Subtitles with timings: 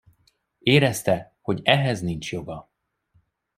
[0.59, 2.71] Érezte, hogy ehhez nincs joga.